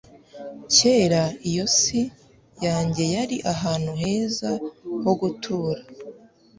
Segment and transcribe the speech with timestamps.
[0.75, 2.01] kera iyo isi
[2.65, 4.49] yanjye yari ahantu heza
[5.03, 5.81] ho gutura